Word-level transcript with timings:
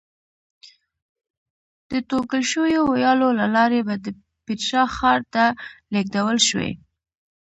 د 1.89 1.91
توږل 2.09 2.43
شویو 2.51 2.81
ویالو 2.93 3.29
له 3.39 3.47
لارې 3.55 3.79
به 3.87 3.95
د 4.05 4.07
پیترا 4.45 4.83
ښار 4.95 5.19
ته 5.33 5.43
لېږدول 5.93 6.37
شوې. 6.47 6.71